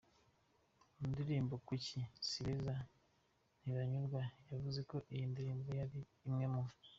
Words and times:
mu 0.97 1.05
ndirimbo 1.11 1.55
Kuki, 1.67 1.97
Sibeza, 2.29 2.75
Ntibanyurwayavuze 3.61 4.79
ko 4.89 4.97
iyi 5.13 5.25
ndirimbo 5.31 5.67
ye 5.77 5.81
ari 5.87 6.01
imwe 6.29 6.47
mu. 6.55 6.63